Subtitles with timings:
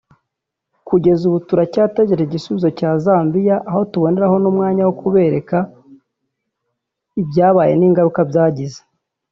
[0.87, 5.57] Kugeza ubu turacyategereje igisubizo cya Zambia aho tuboneraho n’umwanya wo kubereka
[7.21, 8.81] ibyabaye n’ingaruka byagize